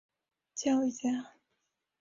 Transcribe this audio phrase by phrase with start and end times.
[0.55, 1.35] 教育家。